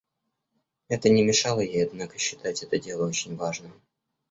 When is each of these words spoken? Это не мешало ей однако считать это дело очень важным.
Это 0.87 1.09
не 1.09 1.21
мешало 1.23 1.59
ей 1.59 1.85
однако 1.85 2.17
считать 2.17 2.63
это 2.63 2.79
дело 2.79 3.07
очень 3.07 3.35
важным. 3.35 3.79